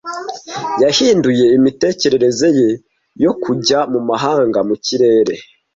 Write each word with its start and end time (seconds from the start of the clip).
Yahinduye 0.83 1.45
imitekerereze 1.57 2.47
ye 2.59 2.69
yo 3.23 3.31
kujya 3.43 3.79
mu 3.93 3.99
mahanga 4.09 4.59
mu 4.67 4.75
kirere. 4.85 5.35